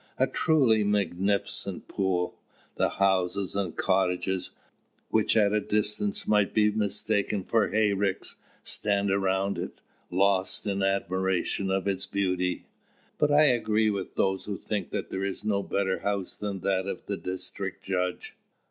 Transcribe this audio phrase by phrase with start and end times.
[0.17, 2.33] A truly magnificent pool!
[2.75, 4.49] The houses and cottages,
[5.11, 9.79] which at a distance might be mistaken for hayricks, stand around it,
[10.09, 12.65] lost in admiration of its beauty.
[13.19, 16.87] But I agree with those who think that there is no better house than that
[16.87, 18.35] of the district judge.